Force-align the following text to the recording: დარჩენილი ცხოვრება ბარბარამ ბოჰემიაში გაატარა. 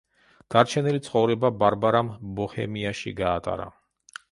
დარჩენილი 0.53 1.01
ცხოვრება 1.07 1.51
ბარბარამ 1.65 2.11
ბოჰემიაში 2.41 3.17
გაატარა. 3.23 3.71